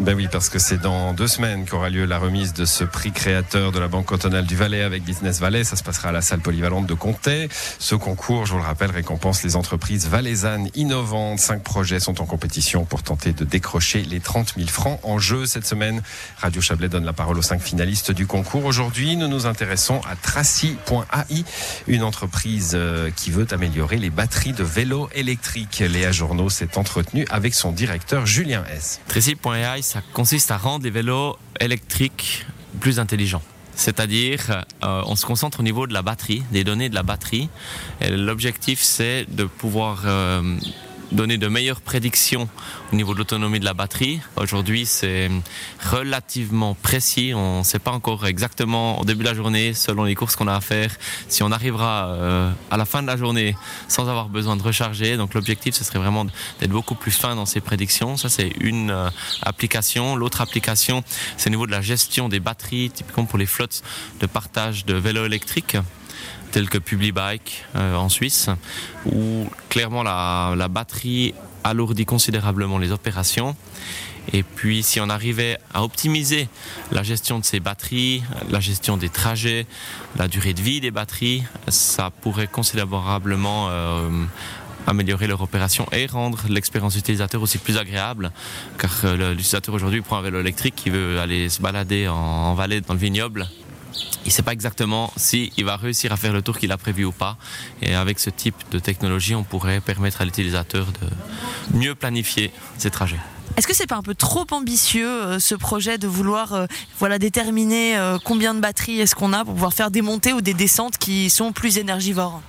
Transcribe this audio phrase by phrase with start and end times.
[0.00, 3.12] Ben oui, parce que c'est dans deux semaines qu'aura lieu la remise de ce prix
[3.12, 5.64] créateur de la Banque cantonale du Valais avec Business Valais.
[5.64, 7.48] Ça se passera à la salle polyvalente de Comté.
[7.78, 11.40] Ce concours, je vous le rappelle, récompense les entreprises valaisannes innovantes.
[11.40, 15.44] Cinq projets sont en compétition pour tenter de décrocher les 30 000 francs en jeu
[15.44, 16.02] cette semaine.
[16.38, 18.64] Radio Chablais donne la parole aux cinq finalistes du concours.
[18.64, 21.44] Aujourd'hui, nous nous intéressons à Tracy.ai,
[21.86, 25.80] une entreprise euh, qui veut améliorer les batteries de vélos électriques.
[25.86, 29.00] Léa Journaux s'est entretenue avec son directeur Julien S.
[29.06, 32.46] Tracy.ai ça consiste à rendre les vélos électriques
[32.80, 33.42] plus intelligents.
[33.74, 37.48] C'est-à-dire, euh, on se concentre au niveau de la batterie, des données de la batterie.
[38.08, 40.56] L'objectif, c'est de pouvoir euh,
[41.12, 42.48] donner de meilleures prédictions
[42.92, 44.20] au niveau de l'autonomie de la batterie.
[44.36, 45.30] Aujourd'hui, c'est
[45.90, 47.32] relativement précis.
[47.34, 50.48] On ne sait pas encore exactement au début de la journée, selon les courses qu'on
[50.48, 50.90] a à faire,
[51.28, 53.56] si on arrivera euh, à la fin de la journée
[53.88, 55.16] sans avoir besoin de recharger.
[55.16, 58.16] Donc l'objectif, ce serait vraiment d'être beaucoup plus fin dans ces prédictions.
[58.16, 59.10] Ça, c'est une euh,
[59.42, 60.16] application.
[60.16, 61.04] L'autre application,
[61.36, 63.82] c'est au niveau de la gestion des batteries, typiquement pour les flottes
[64.20, 65.76] de partage de vélos électriques
[66.52, 68.48] tels que Publibike euh, en Suisse,
[69.06, 71.34] où clairement la, batterie
[71.64, 73.56] alourdit considérablement les opérations.
[74.32, 76.48] Et puis si on arrivait à optimiser
[76.92, 79.66] la gestion de ces batteries, la gestion des trajets,
[80.16, 84.08] la durée de vie des batteries, ça pourrait considérablement euh,
[84.86, 88.30] améliorer leur opération et rendre l'expérience utilisateur aussi plus agréable.
[88.78, 92.80] Car euh, l'utilisateur aujourd'hui prend un vélo électrique qui veut aller se balader en vallée
[92.80, 93.48] dans le vignoble
[94.24, 96.78] il ne sait pas exactement si il va réussir à faire le tour qu'il a
[96.78, 97.36] prévu ou pas.
[97.80, 102.90] Et avec ce type de technologie, on pourrait permettre à l'utilisateur de mieux planifier ses
[102.90, 103.20] trajets.
[103.56, 106.66] Est-ce que c'est pas un peu trop ambitieux euh, ce projet de vouloir euh,
[106.98, 110.40] voilà déterminer euh, combien de batteries est-ce qu'on a pour pouvoir faire des montées ou
[110.40, 112.40] des descentes qui sont plus énergivores?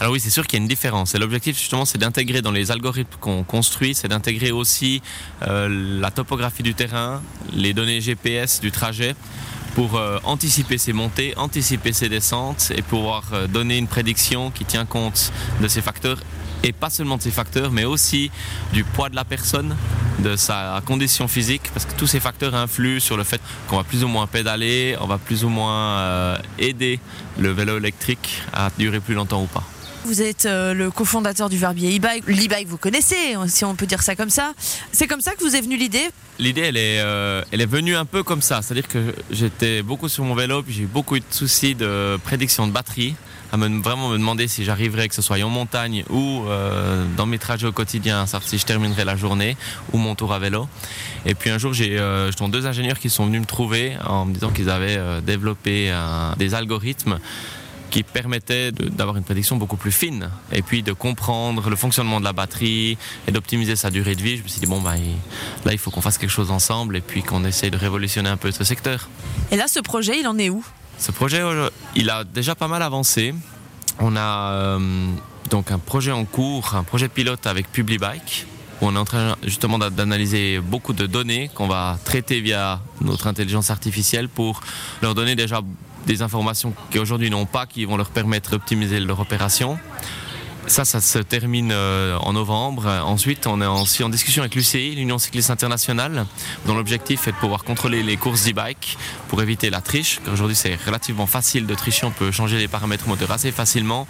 [0.00, 1.14] Alors oui, c'est sûr qu'il y a une différence.
[1.14, 5.02] Et l'objectif justement, c'est d'intégrer dans les algorithmes qu'on construit, c'est d'intégrer aussi
[5.40, 7.20] la topographie du terrain,
[7.52, 9.16] les données GPS du trajet,
[9.78, 14.64] pour euh, anticiper ses montées, anticiper ses descentes et pouvoir euh, donner une prédiction qui
[14.64, 16.18] tient compte de ces facteurs
[16.64, 18.32] et pas seulement de ces facteurs, mais aussi
[18.72, 19.76] du poids de la personne,
[20.18, 23.84] de sa condition physique, parce que tous ces facteurs influent sur le fait qu'on va
[23.84, 26.98] plus ou moins pédaler, on va plus ou moins euh, aider
[27.38, 29.62] le vélo électrique à durer plus longtemps ou pas.
[30.04, 32.24] Vous êtes le cofondateur du Verbier e-bike.
[32.26, 34.52] L'e-bike, vous connaissez, si on peut dire ça comme ça.
[34.92, 36.08] C'est comme ça que vous est venue l'idée?
[36.38, 38.62] L'idée, elle est, euh, elle est venue un peu comme ça.
[38.62, 42.66] C'est-à-dire que j'étais beaucoup sur mon vélo, puis j'ai eu beaucoup de soucis de prédiction
[42.66, 43.16] de batterie,
[43.52, 47.26] à me, vraiment me demander si j'arriverais, que ce soit en montagne ou euh, dans
[47.26, 49.56] mes trajets au quotidien, savoir si je terminerais la journée
[49.92, 50.68] ou mon tour à vélo.
[51.26, 54.32] Et puis un jour, j'ai euh, deux ingénieurs qui sont venus me trouver en me
[54.32, 55.92] disant qu'ils avaient euh, développé
[56.38, 57.18] des algorithmes
[57.90, 62.24] qui permettait d'avoir une prédiction beaucoup plus fine et puis de comprendre le fonctionnement de
[62.24, 64.36] la batterie et d'optimiser sa durée de vie.
[64.36, 64.94] Je me suis dit, bon, bah,
[65.64, 68.36] là, il faut qu'on fasse quelque chose ensemble et puis qu'on essaye de révolutionner un
[68.36, 69.08] peu ce secteur.
[69.50, 70.64] Et là, ce projet, il en est où?
[70.98, 73.34] Ce projet, euh, il a déjà pas mal avancé.
[74.00, 75.08] On a euh,
[75.50, 78.46] donc un projet en cours, un projet pilote avec Publibike
[78.80, 83.26] où on est en train justement d'analyser beaucoup de données qu'on va traiter via notre
[83.26, 84.60] intelligence artificielle pour
[85.02, 85.62] leur donner déjà
[86.08, 89.78] des informations qu'aujourd'hui n'ont pas, qui vont leur permettre d'optimiser leur opération.
[90.68, 92.86] Ça, ça se termine euh, en novembre.
[92.86, 96.26] Ensuite, on est aussi en discussion avec l'UCI, l'Union cycliste internationale,
[96.66, 100.20] dont l'objectif est de pouvoir contrôler les courses d'e-bike pour éviter la triche.
[100.30, 102.04] Aujourd'hui, c'est relativement facile de tricher.
[102.04, 104.06] On peut changer les paramètres moteurs assez facilement.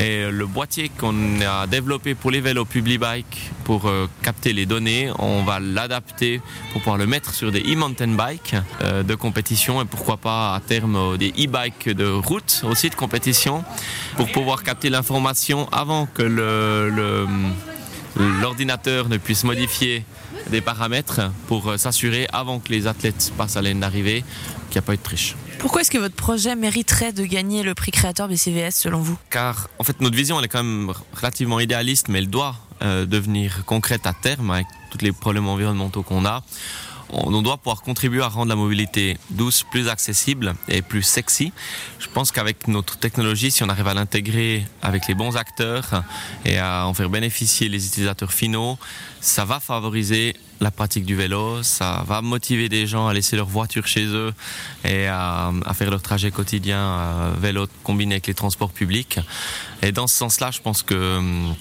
[0.00, 5.10] Et le boîtier qu'on a développé pour les vélos public-bike pour euh, capter les données,
[5.20, 6.40] on va l'adapter
[6.72, 10.60] pour pouvoir le mettre sur des e-mountain bikes euh, de compétition et pourquoi pas à
[10.60, 13.62] terme des e-bikes de route aussi de compétition
[14.16, 16.22] pour pouvoir capter l'information avant que
[18.40, 20.04] l'ordinateur ne puisse modifier
[20.50, 24.24] des paramètres pour euh, s'assurer avant que les athlètes passent à l'aine d'arrivée
[24.70, 25.36] qu'il n'y a pas eu de triche.
[25.58, 29.16] Pourquoi est-ce que votre projet mériterait de gagner le prix créateur BCVS selon vous?
[29.30, 33.06] Car en fait notre vision elle est quand même relativement idéaliste mais elle doit euh,
[33.06, 36.42] devenir concrète à terme avec tous les problèmes environnementaux qu'on a
[37.12, 41.52] on doit pouvoir contribuer à rendre la mobilité douce plus accessible et plus sexy.
[41.98, 46.02] Je pense qu'avec notre technologie, si on arrive à l'intégrer avec les bons acteurs
[46.44, 48.78] et à en faire bénéficier les utilisateurs finaux,
[49.20, 53.48] ça va favoriser la pratique du vélo, ça va motiver des gens à laisser leur
[53.48, 54.32] voiture chez eux
[54.84, 59.18] et à, faire leur trajet quotidien à vélo combiné avec les transports publics.
[59.82, 61.54] Et dans ce sens-là, je pense que hum,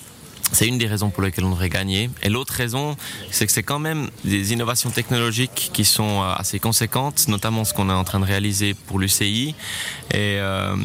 [0.52, 2.10] c'est une des raisons pour lesquelles on aurait gagné.
[2.24, 2.96] Et l'autre raison,
[3.30, 7.74] c'est que c'est quand même des innovations technologiques qui sont euh, assez conséquentes, notamment ce
[7.74, 9.56] qu'on est en train de réaliser pour l'UCI.
[10.12, 10.76] Et euh,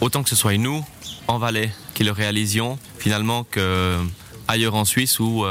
[0.00, 0.84] autant que ce soit nous,
[1.28, 3.96] en Valais, qui le réalisions, finalement que
[4.48, 5.44] ailleurs en Suisse où,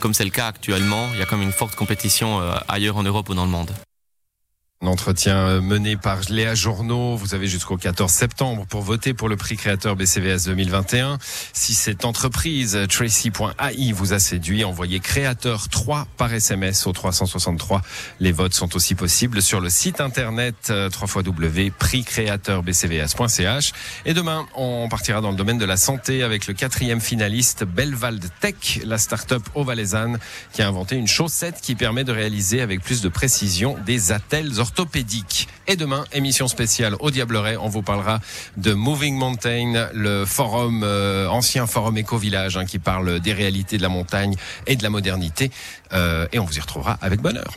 [0.00, 3.28] comme c'est le cas actuellement, il y a comme une forte compétition ailleurs en Europe
[3.28, 3.70] ou dans le monde.
[4.82, 7.14] Un entretien euh, mené par Léa Journeau.
[7.14, 11.18] Vous avez jusqu'au 14 septembre pour voter pour le prix créateur BCVS 2021.
[11.52, 17.82] Si cette entreprise, Tracy.ai, vous a séduit, envoyez créateur 3 par SMS au 363.
[18.20, 23.72] Les votes sont aussi possibles sur le site internet euh, www.prixcréateurbcvs.ch.
[24.06, 28.24] Et demain, on partira dans le domaine de la santé avec le quatrième finaliste Belvald
[28.40, 30.18] Tech, la start-up ovalaisane
[30.54, 34.58] qui a inventé une chaussette qui permet de réaliser avec plus de précision des attelles
[34.70, 35.48] orthopédique.
[35.66, 38.20] Et demain, émission spéciale au Diableret, on vous parlera
[38.56, 43.82] de Moving Mountain, le forum, euh, ancien forum éco-village hein, qui parle des réalités de
[43.82, 44.36] la montagne
[44.66, 45.50] et de la modernité.
[45.92, 47.52] Euh, et on vous y retrouvera avec bonheur.